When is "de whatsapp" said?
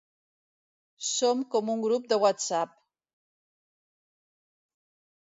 2.13-2.73